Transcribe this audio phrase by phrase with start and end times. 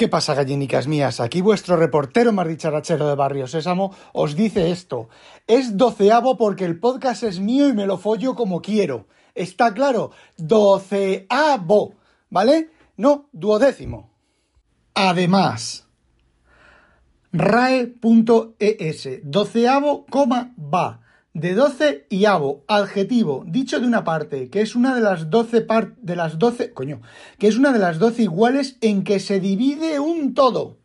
[0.00, 1.20] ¿Qué pasa, gallinicas mías?
[1.20, 5.10] Aquí vuestro reportero más dicharachero de Barrio Sésamo os dice esto.
[5.46, 9.08] Es doceavo porque el podcast es mío y me lo follo como quiero.
[9.34, 10.10] ¿Está claro?
[10.38, 11.96] Doceavo,
[12.30, 12.70] ¿vale?
[12.96, 14.08] No, duodécimo.
[14.94, 15.86] Además,
[17.30, 20.99] RAE.es, doceavo, coma, va
[21.32, 25.60] de 12 y avo, adjetivo, dicho de una parte, que es una de las 12
[25.62, 27.00] par de las 12, coño,
[27.38, 30.78] que es una de las 12 iguales en que se divide un todo.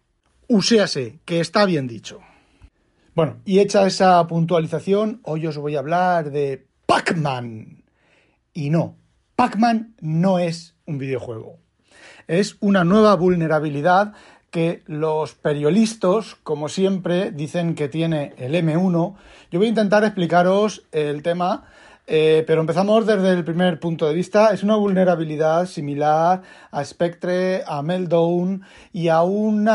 [0.47, 2.19] Uséase, que está bien dicho.
[3.15, 7.83] Bueno, y hecha esa puntualización, hoy os voy a hablar de Pac-Man.
[8.53, 8.97] Y no,
[9.35, 11.57] Pac-Man no es un videojuego.
[12.27, 14.13] Es una nueva vulnerabilidad
[14.55, 19.13] que los periodistas, como siempre, dicen que tiene el M1.
[19.51, 21.65] Yo voy a intentar explicaros el tema,
[22.07, 24.53] eh, pero empezamos desde el primer punto de vista.
[24.53, 28.61] Es una vulnerabilidad similar a Spectre, a Meltdown
[28.93, 29.69] y a un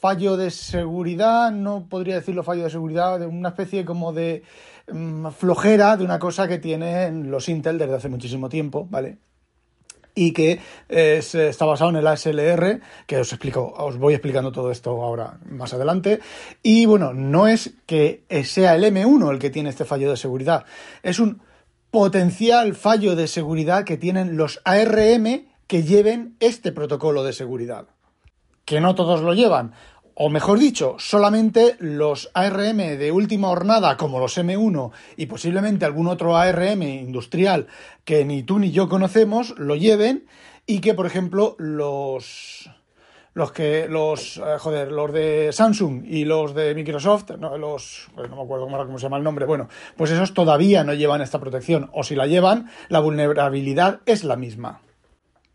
[0.00, 4.42] fallo de seguridad, no podría decirlo fallo de seguridad, de una especie como de
[4.90, 9.18] mm, flojera de una cosa que tienen los Intel desde hace muchísimo tiempo, ¿vale?
[10.14, 14.90] Y que está basado en el ASLR, que os explico, os voy explicando todo esto
[15.02, 16.20] ahora más adelante.
[16.62, 20.64] Y bueno, no es que sea el M1 el que tiene este fallo de seguridad,
[21.02, 21.42] es un
[21.90, 27.86] potencial fallo de seguridad que tienen los ARM que lleven este protocolo de seguridad.
[28.64, 29.74] Que no todos lo llevan
[30.14, 36.06] o mejor dicho, solamente los ARM de última hornada, como los M1 y posiblemente algún
[36.06, 37.66] otro ARM industrial
[38.04, 40.26] que ni tú ni yo conocemos, lo lleven
[40.66, 42.70] y que, por ejemplo, los
[43.34, 48.36] los que los eh, joder, los de Samsung y los de Microsoft, no, los no
[48.36, 51.90] me acuerdo cómo, se llama el nombre, bueno, pues esos todavía no llevan esta protección
[51.92, 54.80] o si la llevan, la vulnerabilidad es la misma.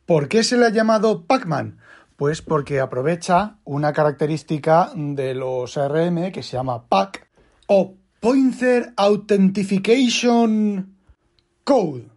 [0.06, 1.80] ¿Por qué se le ha llamado Pac-Man?
[2.20, 7.30] Pues porque aprovecha una característica de los ARM que se llama PAC
[7.68, 10.98] o Pointer Authentication
[11.64, 12.10] Code.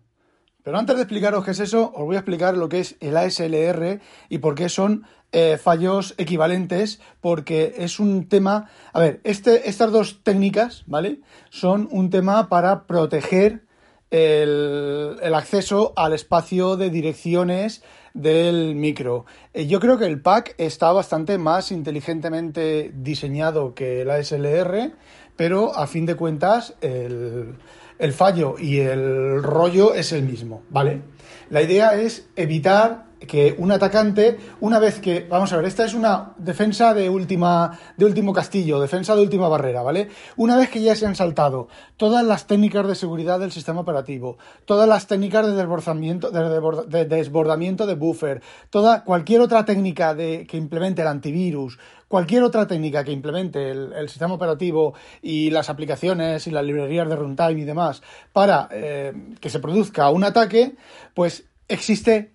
[0.64, 3.16] Pero antes de explicaros qué es eso, os voy a explicar lo que es el
[3.16, 8.70] ASLR y por qué son eh, fallos equivalentes, porque es un tema...
[8.92, 11.20] A ver, este, estas dos técnicas, ¿vale?
[11.50, 13.66] Son un tema para proteger
[14.10, 19.24] el, el acceso al espacio de direcciones del micro.
[19.52, 24.92] Eh, yo creo que el pack está bastante más inteligentemente diseñado que la SLR,
[25.36, 27.56] pero a fin de cuentas el,
[27.98, 31.02] el fallo y el rollo es el mismo, ¿vale?
[31.50, 35.94] La idea es evitar que un atacante, una vez que, vamos a ver, esta es
[35.94, 40.08] una defensa de última, de último castillo, defensa de última barrera, ¿vale?
[40.36, 44.38] Una vez que ya se han saltado todas las técnicas de seguridad del sistema operativo,
[44.64, 50.56] todas las técnicas de desbordamiento, de, desbordamiento de buffer, toda, cualquier otra técnica de, que
[50.56, 51.78] implemente el antivirus,
[52.08, 57.16] cualquier otra técnica que implemente el, sistema operativo y las aplicaciones y las librerías de
[57.16, 60.74] runtime y demás para eh, que se produzca un ataque,
[61.14, 62.32] pues existe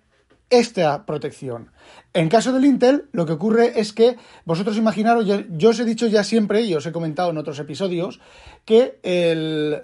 [0.50, 1.70] esta protección.
[2.14, 6.06] En caso del Intel, lo que ocurre es que vosotros imaginaros, yo, os he dicho
[6.06, 8.20] ya siempre, y os he comentado en otros episodios,
[8.64, 9.82] que el,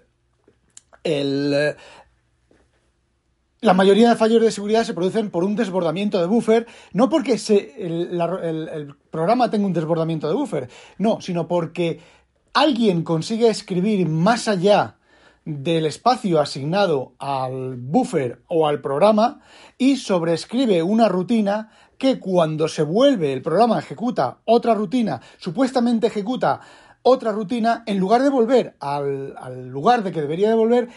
[3.64, 7.38] la mayoría de fallos de seguridad se producen por un desbordamiento de buffer, no porque
[7.78, 12.00] el, programa tenga un desbordamiento de buffer, no, sino porque
[12.52, 14.96] alguien consigue escribir más allá
[15.44, 19.40] del espacio asignado al buffer o al programa
[19.76, 26.60] y sobrescribe una rutina que cuando se vuelve el programa ejecuta otra rutina, supuestamente ejecuta
[27.06, 30.88] otra rutina, en lugar de volver al, lugar de que debería de volver,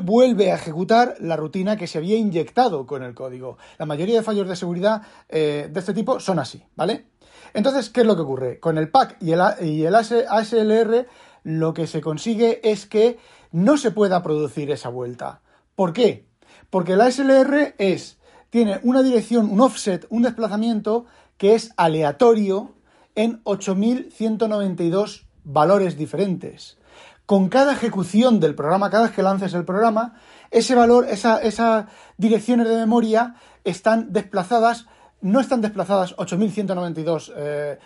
[0.00, 3.58] vuelve a ejecutar la rutina que se había inyectado con el código.
[3.76, 7.08] La mayoría de fallos de seguridad eh, de este tipo son así, ¿vale?
[7.52, 8.58] Entonces, ¿qué es lo que ocurre?
[8.58, 11.06] Con el PAC y el, y el ASLR
[11.44, 13.18] lo que se consigue es que
[13.52, 15.40] no se pueda producir esa vuelta.
[15.74, 16.26] ¿Por qué?
[16.70, 18.18] Porque la SLR es,
[18.50, 21.06] tiene una dirección, un offset, un desplazamiento
[21.36, 22.74] que es aleatorio
[23.14, 26.78] en 8192 valores diferentes.
[27.26, 30.20] Con cada ejecución del programa, cada vez que lances el programa,
[30.50, 31.86] ese valor, esa, esas
[32.16, 33.34] direcciones de memoria
[33.64, 34.86] están desplazadas
[35.20, 37.78] no están desplazadas 8.192 eh,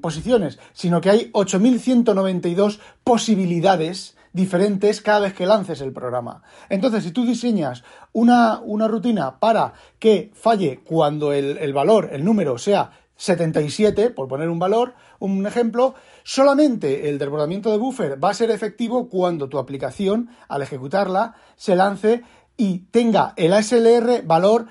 [0.00, 6.42] posiciones, sino que hay 8.192 posibilidades diferentes cada vez que lances el programa.
[6.68, 12.58] Entonces, si tú diseñas una, rutina para que falle cuando el, el valor, el número
[12.58, 18.34] sea 77, por poner un valor, un ejemplo, solamente el desbordamiento de buffer va a
[18.34, 22.22] ser efectivo cuando tu aplicación, al ejecutarla, se lance
[22.56, 24.68] y tenga el ASLR valor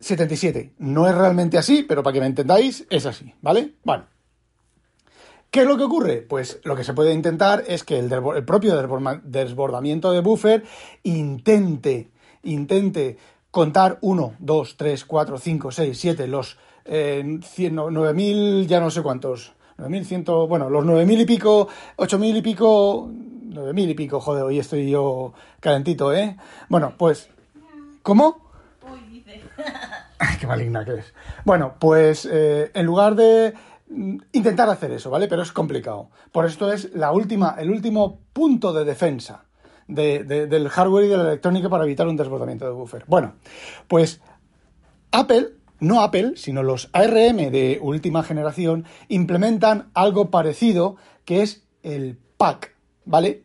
[0.00, 0.74] 77.
[0.78, 3.74] No es realmente así, pero para que me entendáis, es así, ¿vale?
[3.84, 4.06] Bueno.
[5.50, 6.16] ¿Qué es lo que ocurre?
[6.18, 8.08] Pues lo que se puede intentar es que el,
[8.44, 8.76] propio
[9.22, 10.64] desbordamiento de buffer
[11.04, 12.10] intente,
[12.42, 13.16] intente
[13.50, 19.54] contar 1, 2, 3, 4, 5, 6, 7, los eh, 9.000, ya no sé cuántos,
[19.78, 24.90] 9.100, bueno, los 9.000 y pico, 8.000 y pico, 9.000 y pico, joder, hoy estoy
[24.90, 26.36] yo calentito, ¿eh?
[26.68, 27.30] Bueno, pues,
[28.02, 28.50] ¿cómo?
[28.90, 29.40] Uy, dice.
[30.40, 31.14] Qué maligna que es.
[31.44, 33.54] Bueno, pues eh, en lugar de
[34.32, 35.28] intentar hacer eso, ¿vale?
[35.28, 36.10] Pero es complicado.
[36.32, 39.44] Por esto es la última, el último punto de defensa
[39.86, 43.04] del hardware y de la electrónica para evitar un desbordamiento de buffer.
[43.06, 43.36] Bueno,
[43.86, 44.20] pues
[45.12, 52.18] Apple, no Apple, sino los ARM de última generación, implementan algo parecido que es el
[52.36, 52.74] PAC,
[53.06, 53.44] ¿vale?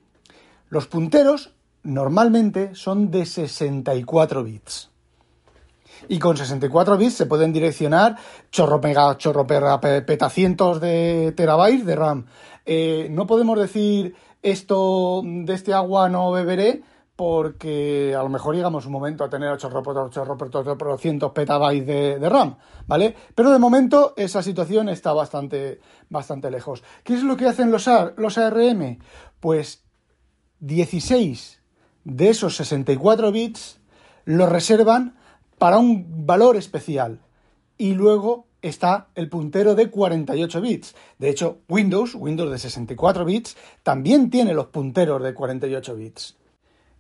[0.67, 1.53] Los punteros
[1.83, 4.92] normalmente son de 64 bits
[6.07, 8.17] y con 64 bits se pueden direccionar
[8.51, 12.25] chorro pega, chorro perra, petacientos de terabytes de RAM.
[12.65, 16.83] Eh, no podemos decir esto de este agua no beberé
[17.15, 21.85] porque a lo mejor llegamos un momento a tener chorro, chorro, cientos petabytes
[22.19, 22.57] de, RAM,
[22.87, 23.15] ¿vale?
[23.35, 25.79] Pero de momento esa situación está bastante,
[26.09, 26.83] bastante lejos.
[27.03, 28.97] ¿Qué es lo que hacen los, los ARM?
[29.39, 29.83] Pues
[30.59, 31.61] 16
[32.03, 33.79] de esos 64 bits
[34.25, 35.15] los reservan
[35.57, 37.19] para un valor especial.
[37.77, 40.95] Y luego está el puntero de 48 bits.
[41.19, 46.37] De hecho, Windows, Windows de 64 bits, también tiene los punteros de 48 bits.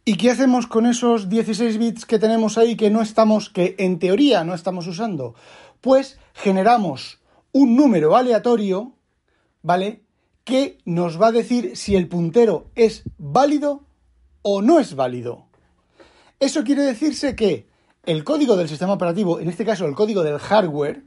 [0.05, 3.99] ¿Y qué hacemos con esos 16 bits que tenemos ahí que no estamos, que en
[3.99, 5.33] teoría no estamos usando?
[5.79, 7.21] Pues generamos
[7.53, 8.91] un número aleatorio,
[9.61, 10.01] ¿vale?
[10.43, 13.85] Que nos va a decir si el puntero es válido
[14.41, 15.45] o no es válido.
[16.41, 17.69] Eso quiere decirse que
[18.05, 21.03] el código del sistema operativo, en este caso el código del hardware,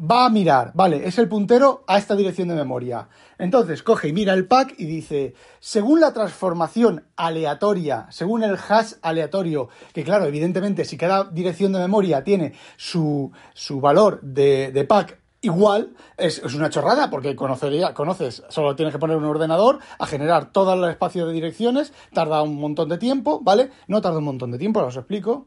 [0.00, 3.08] va a mirar, vale, es el puntero a esta dirección de memoria.
[3.36, 8.92] Entonces coge y mira el pack y dice, según la transformación aleatoria, según el hash
[9.02, 14.84] aleatorio, que claro, evidentemente si cada dirección de memoria tiene su, su valor de, de
[14.84, 20.06] pack igual, es, una chorrada porque conocería, conoces, solo tienes que poner un ordenador a
[20.06, 23.70] generar todo el espacio de direcciones, tarda un montón de tiempo, ¿vale?
[23.86, 25.46] No tarda un montón de tiempo, os explico.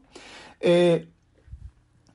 [0.62, 1.12] Eh,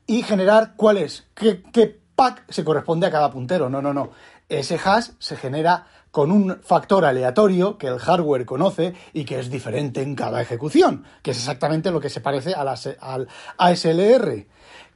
[0.07, 3.69] y generar cuál es, qué, pack se corresponde a cada puntero.
[3.69, 4.11] No, no, no.
[4.47, 9.49] Ese hash se genera con un factor aleatorio que el hardware conoce y que es
[9.51, 13.27] diferente en cada ejecución, que es exactamente lo que se parece a al
[13.57, 14.47] ASLR.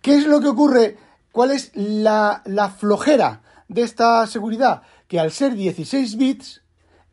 [0.01, 0.95] ¿Qué es lo que ocurre?
[1.33, 4.83] ¿Cuál es la, la flojera de esta seguridad?
[5.09, 6.61] Que al ser 16 bits,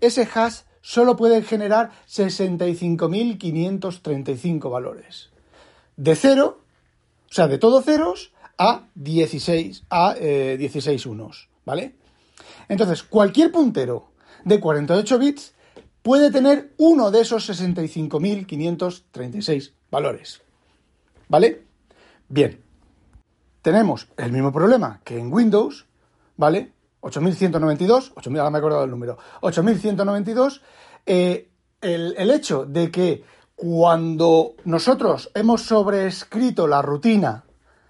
[0.01, 5.31] ese hash solo puede generar 65.535 valores
[5.99, 6.63] de cero,
[7.29, 11.97] o sea, de todo ceros a 16, a 16 eh, unos, ¿vale?
[12.69, 14.13] Entonces, cualquier puntero
[14.45, 15.53] de 48 bits
[16.03, 20.41] puede tener uno de esos 65.536 valores,
[21.29, 21.65] ¿vale?
[22.29, 22.63] Bien,
[23.61, 25.87] tenemos el mismo problema que en Windows,
[26.37, 26.71] ¿vale?
[27.01, 30.63] 8192, 8000, ahora me he acordado del número, 8192,
[31.07, 31.49] eh,
[31.81, 33.25] el, el hecho de que
[33.61, 37.43] cuando nosotros hemos sobrescrito la rutina,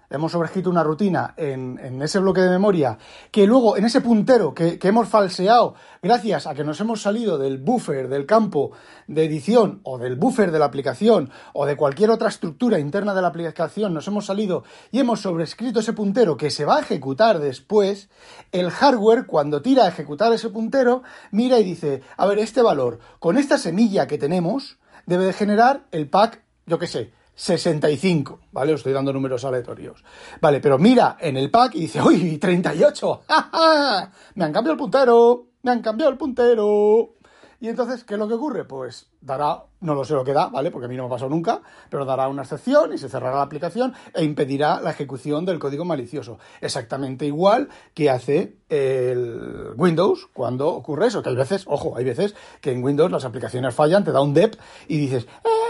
[0.09, 2.97] hemos sobrescrito una rutina en, ese bloque de memoria,
[3.29, 7.59] que luego en ese puntero que, hemos falseado gracias a que nos hemos salido del
[7.59, 8.71] buffer del campo
[9.05, 13.21] de edición o del buffer de la aplicación o de cualquier otra estructura interna de
[13.21, 17.37] la aplicación, nos hemos salido y hemos sobrescrito ese puntero que se va a ejecutar
[17.37, 18.09] después,
[18.51, 22.97] el hardware cuando tira a ejecutar ese puntero mira y dice, a ver, este valor
[23.19, 24.78] con esta semilla que tenemos,
[25.09, 28.73] debe de generar el pack, yo qué sé, 65, ¿vale?
[28.73, 30.03] Os estoy dando números aleatorios.
[30.39, 33.23] Vale, pero mira en el pack y dice, ¡uy, 38!
[33.27, 37.15] ¡Ja, Me han cambiado el puntero, me han cambiado el puntero.
[37.61, 38.63] Y entonces, ¿qué es lo que ocurre?
[38.63, 40.71] Pues dará, no lo sé lo que da, ¿vale?
[40.71, 43.35] Porque a mí no me ha pasado nunca, pero dará una excepción y se cerrará
[43.35, 46.39] la aplicación e impedirá la ejecución del código malicioso.
[46.61, 52.33] Exactamente igual que hace el Windows cuando ocurre eso, que hay veces, ojo, hay veces
[52.61, 54.55] que en Windows las aplicaciones fallan, te da un dep
[54.87, 55.69] y dices, ¡eh!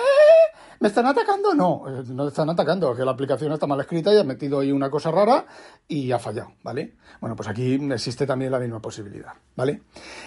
[0.81, 1.53] ¿Me están atacando?
[1.53, 4.59] No, eh, no están atacando, es que la aplicación está mal escrita y ha metido
[4.59, 5.45] ahí una cosa rara
[5.87, 6.95] y ha fallado, ¿vale?
[7.19, 9.81] Bueno, pues aquí existe también la misma posibilidad, ¿vale?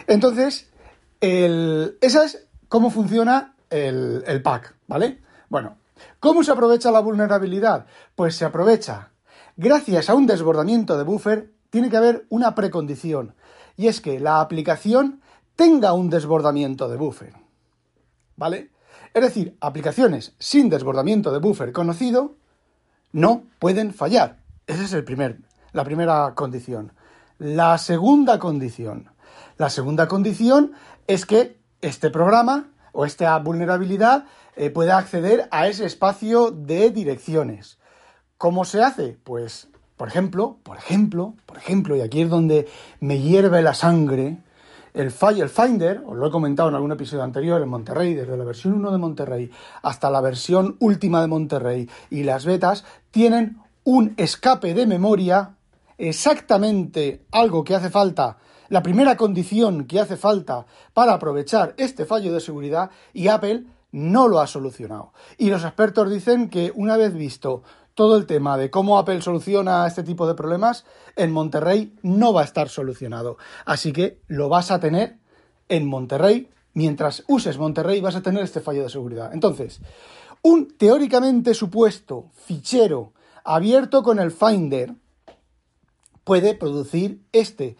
[0.07, 0.71] Entonces,
[1.23, 5.21] esa es cómo funciona el, pack, ¿vale?
[5.49, 5.77] Bueno,
[6.19, 7.87] ¿cómo se aprovecha la vulnerabilidad?
[8.17, 9.11] Pues se aprovecha
[9.57, 13.35] gracias a un desbordamiento de buffer, tiene que haber una precondición,
[13.77, 15.21] y es que la aplicación
[15.55, 17.35] tenga un desbordamiento de buffer,
[18.37, 18.71] ¿vale?
[19.15, 22.35] Es decir, aplicaciones sin desbordamiento de buffer conocido
[23.13, 24.39] no pueden fallar.
[24.67, 24.93] Esa es
[25.73, 26.93] la primera condición.
[27.39, 29.12] La segunda condición.
[29.63, 30.73] La segunda condición
[31.07, 34.25] es que este programa o esta vulnerabilidad
[34.57, 37.79] eh, pueda acceder a ese espacio de direcciones.
[38.39, 39.17] ¿Cómo se hace?
[39.23, 42.67] Pues, por ejemplo, por ejemplo, por ejemplo, y aquí es donde
[42.99, 44.39] me hierve la sangre,
[44.95, 48.75] el, Finder, os lo he comentado en algún episodio anterior, en Monterrey, desde la versión
[48.75, 49.51] 1 de Monterrey
[49.83, 55.55] hasta la versión última de Monterrey y las betas, tienen un escape de memoria,
[55.99, 58.39] exactamente algo que hace falta,
[58.73, 60.65] la primera condición que hace falta
[60.95, 65.13] para aprovechar este fallo de seguridad y Apple no lo ha solucionado.
[65.37, 69.87] Y los expertos dicen que una vez visto todo el tema de cómo Apple soluciona
[69.87, 70.87] este tipo de problemas,
[71.17, 73.37] en Monterrey no va a estar solucionado.
[73.67, 75.19] Así que lo vas a tener
[75.69, 76.49] en Monterrey.
[76.73, 79.35] Mientras uses Monterrey vas a tener este fallo de seguridad.
[79.35, 79.83] Entonces,
[80.41, 83.13] un teóricamente supuesto fichero
[83.45, 84.95] abierto con el Finder
[86.25, 87.77] puede producir este,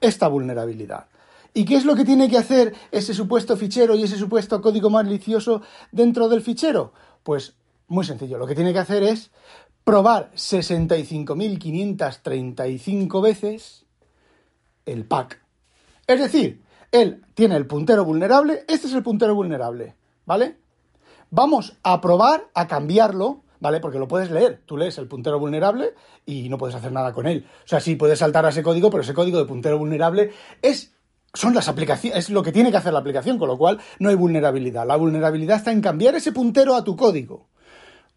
[0.00, 1.06] esta vulnerabilidad.
[1.54, 4.90] ¿Y qué es lo que tiene que hacer ese supuesto fichero y ese supuesto código
[4.90, 6.92] malicioso dentro del fichero?
[7.22, 7.54] Pues
[7.88, 9.30] muy sencillo, lo que tiene que hacer es
[9.84, 13.84] probar 65.535 veces
[14.84, 15.40] el pack.
[16.06, 16.62] Es decir,
[16.92, 20.56] él tiene el puntero vulnerable, este es el puntero vulnerable, ¿vale?
[21.30, 23.80] Vamos a probar a cambiarlo, ¿vale?
[23.80, 25.94] Porque lo puedes leer, tú lees el puntero vulnerable
[26.24, 27.46] y no puedes hacer nada con él.
[27.64, 30.32] O sea, sí puedes saltar a ese código, pero ese código de puntero vulnerable
[30.62, 30.96] es
[31.36, 34.08] son las aplicaciones, es lo que tiene que hacer la aplicación, con lo cual no
[34.08, 34.86] hay vulnerabilidad.
[34.86, 37.48] La vulnerabilidad está en cambiar ese puntero a tu código.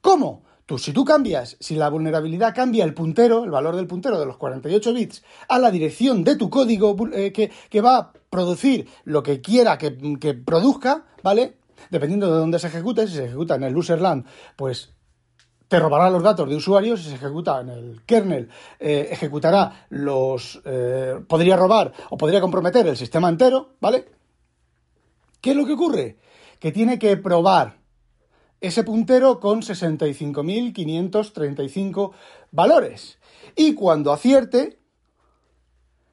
[0.01, 0.43] ¿Cómo?
[0.65, 4.25] Tú, si tú cambias, si la vulnerabilidad cambia el puntero, el valor del puntero de
[4.25, 9.23] los 48 bits, a la dirección de tu código eh, que, va a producir lo
[9.23, 9.89] que quiera que,
[10.33, 11.57] produzca, ¿vale?
[11.89, 14.93] Dependiendo de dónde se ejecute, si se ejecuta en el userland, pues
[15.69, 18.49] te robará los datos de usuarios, si se ejecuta en el kernel,
[18.79, 20.59] eh, ejecutará los...
[20.65, 24.09] Eh, podría robar o podría comprometer el sistema entero, ¿vale?
[25.39, 26.17] ¿Qué es lo que ocurre?
[26.59, 27.77] Que tiene que probar
[28.59, 32.13] ese puntero con 65.535
[32.51, 33.19] valores.
[33.55, 34.79] Y cuando acierte,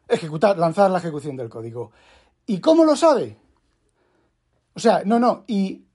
[0.07, 1.93] ejecutar, lanzar la ejecución del código.
[2.45, 3.39] ¿Y cómo lo sabe?
[4.75, 5.86] O sea, no, no, ¿y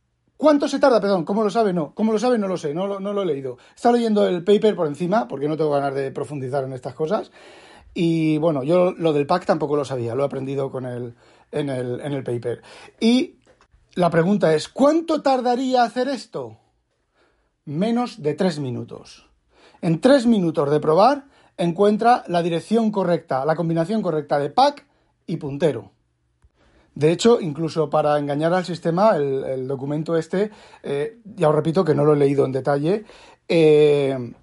[0.41, 0.99] cuánto se tarda?
[0.99, 1.71] Perdón, ¿cómo lo sabe?
[1.71, 2.39] No, ¿cómo lo sabe?
[2.39, 3.59] No lo sé, no, lo he leído.
[3.75, 7.31] Está leyendo el paper por encima, porque no tengo ganas de profundizar en estas cosas.
[7.93, 11.13] Y bueno, yo lo del pack tampoco lo sabía, lo he aprendido con el,
[11.51, 12.63] en, el, en el paper.
[12.99, 13.35] Y
[13.93, 16.57] la pregunta es, ¿cuánto tardaría hacer esto?
[17.65, 19.29] Menos de tres minutos.
[19.79, 24.87] En tres minutos de probar, encuentra la dirección correcta, la combinación correcta de pack
[25.27, 25.91] y puntero.
[26.93, 30.51] De hecho, incluso para engañar al sistema, el, documento este,
[30.83, 33.05] eh, ya os repito que no lo he leído en detalle,
[33.47, 34.33] eh,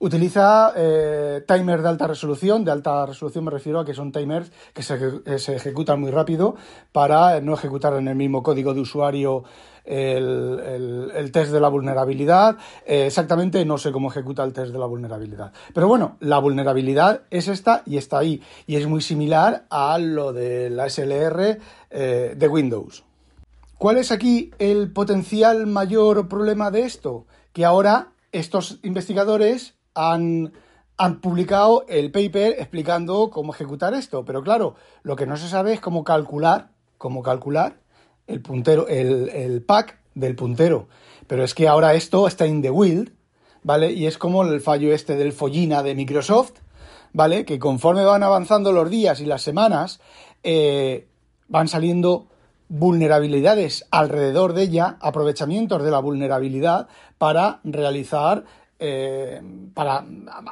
[0.00, 2.64] Utiliza eh, timers de alta resolución.
[2.64, 6.54] De alta resolución me refiero a que son timers que se, ejecutan muy rápido
[6.92, 9.42] para no ejecutar en el mismo código de usuario
[9.84, 12.58] el, test de la vulnerabilidad.
[12.86, 15.52] Eh, exactamente no sé cómo ejecuta el test de la vulnerabilidad.
[15.74, 18.40] Pero bueno, la vulnerabilidad es esta y está ahí.
[18.66, 21.58] Y es muy similar a lo de la SLR
[21.90, 23.02] eh, de Windows.
[23.78, 27.26] ¿Cuál es aquí el potencial mayor problema de esto?
[27.52, 30.52] Que ahora estos investigadores han,
[31.20, 34.24] publicado el paper explicando cómo ejecutar esto.
[34.24, 37.80] Pero claro, lo que no se sabe es cómo calcular, cómo calcular
[38.26, 40.88] el puntero, el, pack del puntero.
[41.26, 43.12] Pero es que ahora esto está in the wild,
[43.62, 43.92] ¿vale?
[43.92, 46.52] Y es como el fallo este del follina de Microsoft,
[47.12, 47.44] ¿vale?
[47.44, 50.00] Que conforme van avanzando los días y las semanas,
[50.42, 51.08] eh,
[51.48, 52.28] van saliendo
[52.68, 58.44] vulnerabilidades alrededor de ella, aprovechamientos de la vulnerabilidad para realizar
[58.78, 59.40] eh,
[59.74, 60.04] para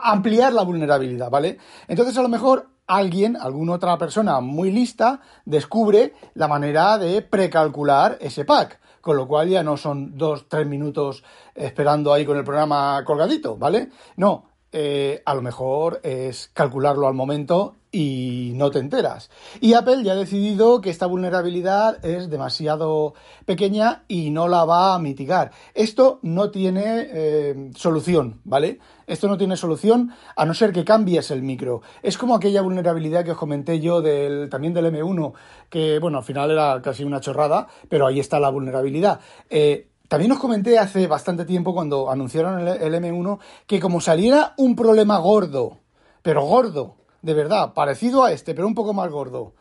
[0.02, 1.58] ampliar la vulnerabilidad, ¿vale?
[1.88, 8.18] Entonces a lo mejor alguien, alguna otra persona muy lista, descubre la manera de precalcular
[8.20, 11.22] ese pack, con lo cual ya no son dos, tres minutos
[11.54, 13.90] esperando ahí con el programa colgadito, ¿vale?
[14.16, 14.44] No,
[14.78, 19.30] eh, a lo mejor es calcularlo al momento y no te enteras.
[19.58, 23.14] Y Apple ya ha decidido que esta vulnerabilidad es demasiado
[23.46, 25.50] pequeña y no la va a mitigar.
[25.72, 28.78] Esto no tiene eh, solución, ¿vale?
[29.06, 31.80] Esto no tiene solución a no ser que cambies el micro.
[32.02, 35.32] Es como aquella vulnerabilidad que os comenté yo del, también del M1,
[35.70, 39.20] que bueno, al final era casi una chorrada, pero ahí está la vulnerabilidad.
[39.48, 44.54] Eh, también os comenté hace bastante tiempo cuando anunciaron el, el M1 que como saliera
[44.56, 45.78] un problema gordo,
[46.22, 49.54] pero gordo, de verdad, parecido a este, pero un poco más gordo.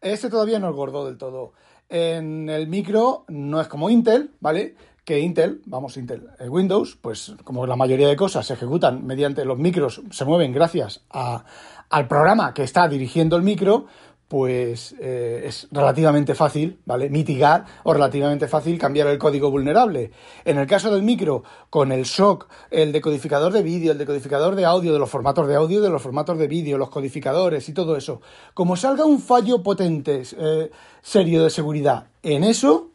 [0.00, 1.52] Este todavía no es gordo del todo.
[1.88, 4.76] En el micro no es como Intel, ¿vale?
[5.04, 9.44] Que Intel, vamos, Intel, eh, Windows, pues como la mayoría de cosas se ejecutan mediante
[9.44, 13.86] los micros, se mueven gracias al programa que está dirigiendo el micro,
[14.28, 17.08] pues eh, es relativamente fácil, ¿vale?
[17.08, 20.12] Mitigar o relativamente fácil cambiar el código vulnerable.
[20.44, 24.66] En el caso del micro, con el SOC, el decodificador de vídeo, el decodificador de
[24.66, 27.96] audio, de los formatos de audio, de los formatos de vídeo, los codificadores y todo
[27.96, 28.20] eso,
[28.52, 30.70] como salga un fallo potente, eh,
[31.00, 32.90] serio de seguridad en eso,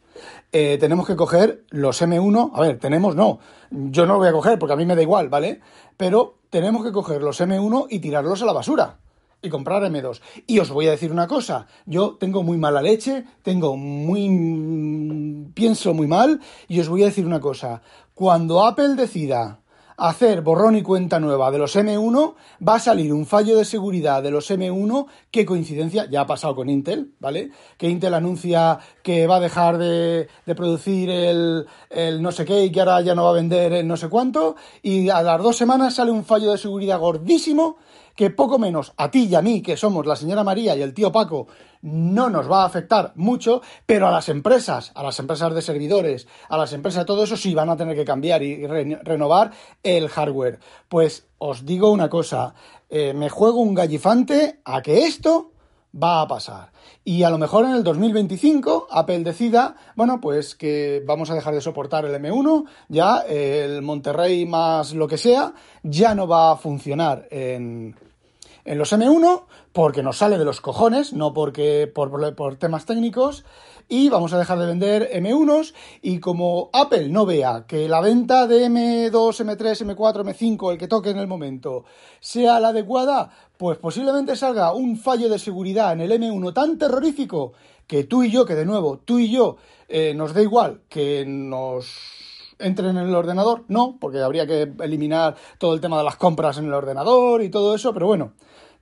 [0.52, 3.40] eh, tenemos que coger los M1, a ver, tenemos no,
[3.72, 5.60] yo no lo voy a coger porque a mí me da igual, ¿vale?
[5.96, 8.98] Pero tenemos que coger los M1 y tirarlos a la basura
[9.44, 10.20] y comprar M2.
[10.46, 15.50] Y os voy a decir una cosa, yo tengo muy mala leche, tengo muy...
[15.54, 17.82] pienso muy mal, y os voy a decir una cosa,
[18.14, 19.60] cuando Apple decida
[19.96, 22.34] hacer borrón y cuenta nueva de los M1,
[22.66, 26.56] va a salir un fallo de seguridad de los M1, que coincidencia, ya ha pasado
[26.56, 27.50] con Intel, ¿vale?
[27.76, 32.64] Que Intel anuncia que va a dejar de, de producir el, el, no sé qué
[32.64, 35.42] y que ahora ya no va a vender el no sé cuánto, y a las
[35.42, 37.76] dos semanas sale un fallo de seguridad gordísimo
[38.14, 40.94] que poco menos a ti y a mí, que somos la señora María y el
[40.94, 41.48] tío Paco,
[41.82, 46.26] no nos va a afectar mucho, pero a las empresas, a las empresas de servidores,
[46.48, 49.52] a las empresas, todo eso sí van a tener que cambiar y renovar
[49.82, 50.60] el hardware.
[50.88, 52.54] Pues os digo una cosa,
[52.88, 55.53] eh, me juego un gallifante a que esto
[55.94, 56.72] va a pasar.
[57.04, 61.54] Y a lo mejor en el 2025 Apple decida, bueno, pues que vamos a dejar
[61.54, 66.56] de soportar el M1, ya el Monterrey más lo que sea, ya no va a
[66.56, 67.94] funcionar en,
[68.64, 73.44] en los M1 porque nos sale de los cojones, no porque por, por, temas técnicos,
[73.88, 78.46] y vamos a dejar de vender M1s y como Apple no vea que la venta
[78.46, 81.84] de M2, M3, M4, M5, el que toque en el momento,
[82.20, 87.52] sea la adecuada, pues posiblemente salga un fallo de seguridad en el M1 tan terrorífico
[87.86, 89.56] que tú y yo, que de nuevo, tú y yo,
[89.88, 91.86] eh, nos da igual que nos
[92.58, 96.58] entren en el ordenador, no, porque habría que eliminar todo el tema de las compras
[96.58, 98.32] en el ordenador y todo eso, pero bueno,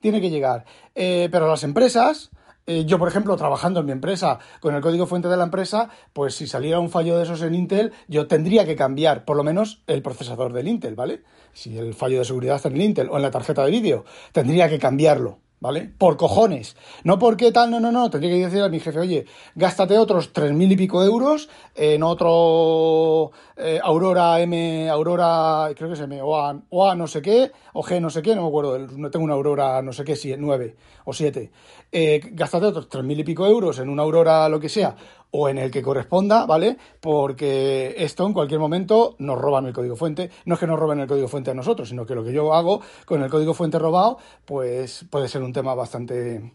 [0.03, 0.67] tiene que llegar.
[0.95, 2.31] Eh, pero las empresas,
[2.67, 5.88] eh, yo por ejemplo, trabajando en mi empresa con el código fuente de la empresa,
[6.12, 9.45] pues si saliera un fallo de esos en Intel, yo tendría que cambiar por lo
[9.45, 11.23] menos el procesador del Intel, ¿vale?
[11.55, 14.05] Si el fallo de seguridad está en el Intel o en la tarjeta de vídeo,
[14.33, 15.38] tendría que cambiarlo.
[15.62, 15.88] ¿Vale?
[15.96, 16.77] Por cojones.
[17.05, 18.11] No porque tal, no, no, no.
[18.11, 22.03] Tendría que decir a mi jefe, oye, gástate otros tres mil y pico euros en
[22.03, 27.83] otro eh, Aurora M, Aurora, creo que es M, o A, no sé qué, o
[27.83, 30.37] G no sé qué, no me acuerdo, no tengo una Aurora no sé qué, si
[30.37, 31.53] nueve o siete.
[31.92, 34.96] Eh, gástate otros tres mil y pico euros en una Aurora lo que sea,
[35.33, 36.77] o en el que corresponda, ¿vale?
[37.01, 40.31] Porque esto en cualquier momento nos roban el código fuente.
[40.45, 42.55] No es que nos roben el código fuente a nosotros, sino que lo que yo
[42.55, 46.53] hago con el código fuente robado, pues puede ser un tema bastante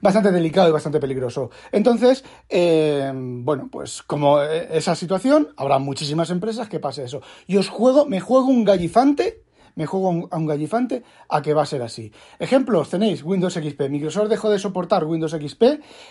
[0.00, 1.50] bastante delicado y bastante peligroso.
[1.72, 7.22] Entonces, eh, bueno, pues como esa situación, habrá muchísimas empresas que pase eso.
[7.46, 9.42] Y os juego, me juego un gallifante
[9.74, 12.12] me juego a un gallifante a que va a ser así.
[12.38, 13.88] Ejemplos tenéis Windows XP.
[13.88, 15.62] Microsoft dejó de soportar Windows XP,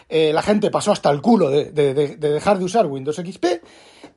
[0.09, 3.45] eh, la gente pasó hasta el culo de, dejar de usar Windows XP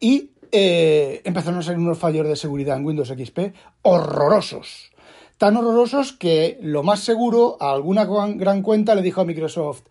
[0.01, 4.93] y eh, empezaron a salir unos fallos de seguridad en Windows XP horrorosos.
[5.39, 9.83] Tan horrorosos que lo más seguro a alguna gran cuenta le dijo a Microsoft,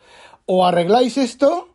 [0.46, 1.70] o arregláis esto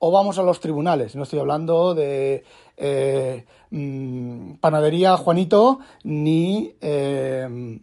[0.00, 1.14] o vamos a los tribunales.
[1.14, 2.42] No estoy hablando de
[2.76, 7.78] eh, mm, Panadería Juanito ni eh,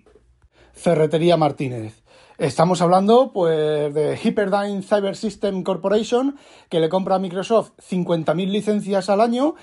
[0.73, 2.03] Ferretería Martínez.
[2.39, 6.38] Estamos hablando pues de Hyperdyne Cyber System Corporation,
[6.69, 9.56] que le compra a Microsoft 50.000 licencias al año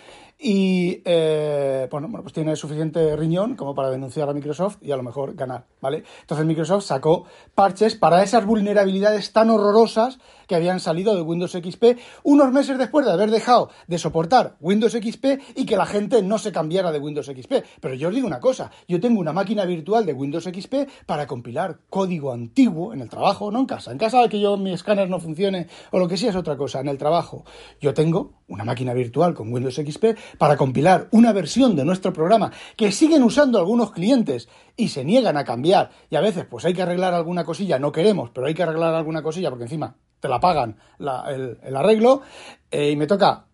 [0.47, 5.03] y eh, bueno, pues tiene suficiente riñón como para denunciar a Microsoft y a lo
[5.03, 6.05] mejor ganar, ¿vale?
[6.21, 11.99] Entonces Microsoft sacó parches para esas vulnerabilidades tan horrorosas que habían salido de Windows XP
[12.25, 15.25] unos meses después de haber dejado de soportar Windows XP
[15.57, 17.65] y que la gente no se cambiara de Windows XP.
[17.81, 21.27] Pero yo os digo una cosa, yo tengo una máquina virtual de Windows XP para
[21.27, 23.93] compilar código antiguo en el trabajo, no en casa.
[23.93, 26.81] En casa que yo mi escáner no funcione o lo que sea es otra cosa,
[26.81, 27.47] en el trabajo.
[27.81, 30.05] Yo tengo una máquina virtual con Windows XP
[30.39, 35.37] para compilar una versión de nuestro programa que siguen usando algunos clientes y se niegan
[35.37, 38.55] a cambiar y a veces pues hay que arreglar alguna cosilla, no queremos, pero hay
[38.55, 42.23] que arreglar alguna cosilla porque encima te la pagan el, arreglo
[42.71, 43.47] eh, y me toca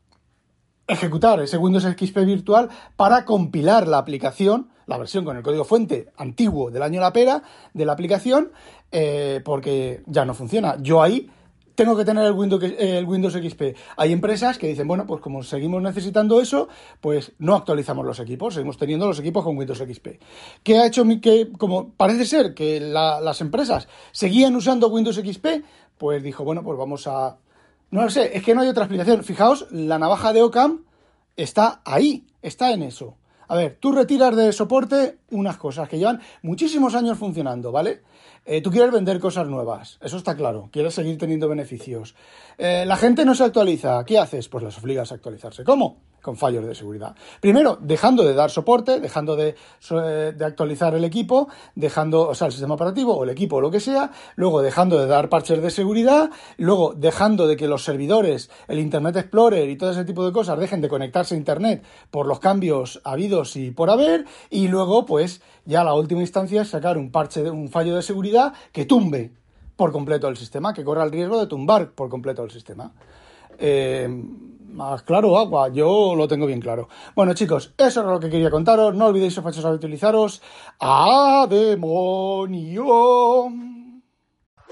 [0.86, 6.08] ejecutar ese Windows XP virtual para compilar la aplicación, la versión con el código fuente
[6.16, 8.52] antiguo del año la pera de la aplicación,
[8.90, 10.76] eh, porque ya no funciona.
[10.80, 11.30] Yo ahí
[11.80, 12.34] tengo que tener el
[13.06, 13.74] Windows, XP.
[13.96, 16.68] Hay empresas que dicen, bueno, pues como seguimos necesitando eso,
[17.00, 20.08] pues no actualizamos los equipos, seguimos teniendo los equipos con Windows XP.
[20.62, 25.46] ¿Qué ha hecho que, como parece ser que las empresas seguían usando Windows XP,
[25.96, 27.38] pues dijo, bueno, pues vamos a
[27.90, 29.24] no lo sé, es que no hay otra explicación.
[29.24, 30.84] Fijaos, la navaja de Ocam
[31.34, 33.16] está ahí, está en eso.
[33.50, 38.02] A ver, tú retiras de soporte unas cosas que llevan muchísimos años funcionando, ¿vale?
[38.44, 42.14] Eh, tú quieres vender cosas nuevas, eso está claro, quieres seguir teniendo beneficios.
[42.58, 44.48] Eh, la gente no se actualiza, ¿qué haces?
[44.48, 45.64] Pues las obligas a actualizarse.
[45.64, 45.96] ¿Cómo?
[46.20, 47.14] Con fallos de seguridad.
[47.40, 49.54] Primero, dejando de dar soporte, dejando de,
[49.90, 53.60] eh, de, actualizar el equipo, dejando, o sea, el sistema operativo o el equipo o
[53.60, 57.84] lo que sea, luego dejando de dar parches de seguridad, luego dejando de que los
[57.84, 61.84] servidores, el Internet Explorer y todo ese tipo de cosas dejen de conectarse a Internet
[62.10, 66.68] por los cambios habidos y por haber, y luego, pues, ya la última instancia es
[66.68, 69.32] sacar un parche, de, un fallo de seguridad que tumbe
[69.76, 72.92] por completo el sistema, que corra el riesgo de tumbar por completo el sistema.
[73.58, 74.08] Eh,
[74.72, 76.88] más claro agua, yo lo tengo bien claro.
[77.14, 80.42] Bueno chicos, eso era lo que quería contaros, no olvidéis sospechosos utilizaros.
[80.80, 83.52] ¡A demonio!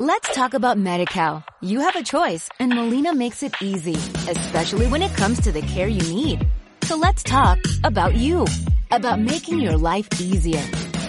[0.01, 1.43] Let's talk about MediCal.
[1.61, 3.97] You have a choice and Molina makes it easy,
[4.31, 6.47] especially when it comes to the care you need.
[6.85, 8.47] So let's talk about you,
[8.93, 10.63] about making your life easier,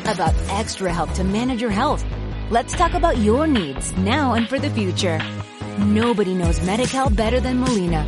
[0.05, 2.03] about extra help to manage your health.
[2.49, 5.21] Let's talk about your needs now and for the future.
[5.77, 8.07] Nobody knows MediCal better than Molina.